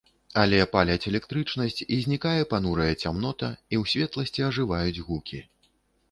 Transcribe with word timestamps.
Але 0.43 0.59
паляць 0.75 1.07
электрычнасць, 1.09 1.81
і 1.97 1.99
знікае 2.05 2.41
панурая 2.53 2.93
цямнота, 3.03 3.49
і 3.75 3.79
ў 3.81 3.91
светласці 3.91 4.47
ажываюць 4.49 5.03
гукі. 5.11 5.39